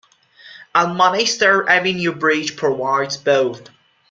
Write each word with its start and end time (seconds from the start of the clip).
Almonaster 0.73 1.67
Avenue 1.69 2.11
Bridge 2.15 2.55
provides 2.57 3.17
both. 3.17 3.69